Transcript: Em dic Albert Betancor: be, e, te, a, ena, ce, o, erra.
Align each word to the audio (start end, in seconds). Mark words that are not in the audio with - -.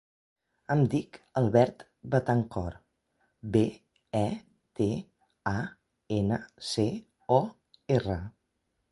Em 0.75 0.79
dic 0.91 1.17
Albert 1.41 1.83
Betancor: 2.13 2.77
be, 3.55 3.61
e, 4.19 4.23
te, 4.79 4.87
a, 5.51 5.53
ena, 6.21 6.39
ce, 6.71 6.87
o, 7.37 7.39
erra. 7.99 8.17